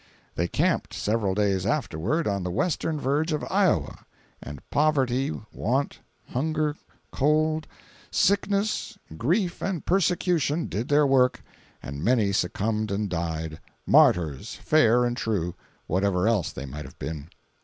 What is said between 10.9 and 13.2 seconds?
work, and many succumbed and